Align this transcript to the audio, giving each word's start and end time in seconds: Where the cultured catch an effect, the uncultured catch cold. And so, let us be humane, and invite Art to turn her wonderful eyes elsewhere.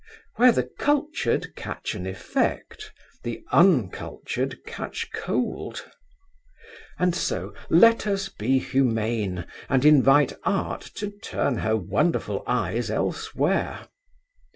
Where 0.37 0.51
the 0.51 0.63
cultured 0.79 1.55
catch 1.55 1.93
an 1.93 2.07
effect, 2.07 2.91
the 3.23 3.43
uncultured 3.51 4.57
catch 4.65 5.11
cold. 5.13 5.85
And 6.97 7.13
so, 7.13 7.53
let 7.69 8.07
us 8.07 8.27
be 8.27 8.57
humane, 8.57 9.45
and 9.69 9.85
invite 9.85 10.33
Art 10.43 10.81
to 10.95 11.11
turn 11.11 11.57
her 11.59 11.77
wonderful 11.77 12.43
eyes 12.47 12.89
elsewhere. 12.89 13.89